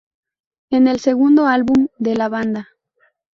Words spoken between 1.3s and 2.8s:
álbum de la banda.